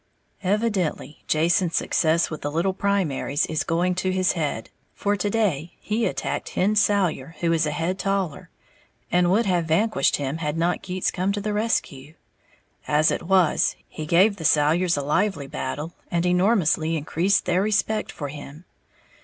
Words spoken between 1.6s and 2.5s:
success with the